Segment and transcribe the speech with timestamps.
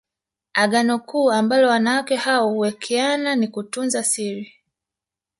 [0.53, 4.53] Agano kuu ambalo wanawake hao huwekeana ni kutunza siri